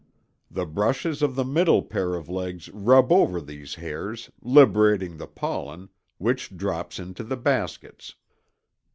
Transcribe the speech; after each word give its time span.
The 0.49 0.65
brushes 0.65 1.21
of 1.21 1.35
the 1.35 1.45
middle 1.45 1.83
pair 1.83 2.15
of 2.15 2.27
legs 2.27 2.69
rub 2.69 3.11
over 3.11 3.39
these 3.39 3.75
hairs, 3.75 4.31
liberating 4.41 5.17
the 5.17 5.27
pollen, 5.27 5.89
which 6.17 6.57
drops 6.57 6.97
into 6.97 7.23
the 7.23 7.37
baskets. 7.37 8.15